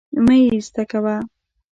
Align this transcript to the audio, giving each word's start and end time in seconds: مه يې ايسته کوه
مه 0.25 0.33
يې 0.41 0.45
ايسته 0.53 0.83
کوه 0.91 1.15